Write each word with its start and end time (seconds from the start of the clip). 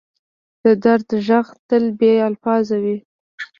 د 0.63 0.65
درد 0.83 1.09
ږغ 1.27 1.45
تل 1.67 1.85
بې 1.99 2.13
الفاظه 2.29 2.77
وي. 2.83 2.97